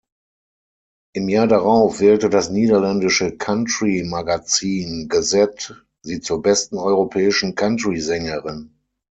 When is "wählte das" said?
1.99-2.49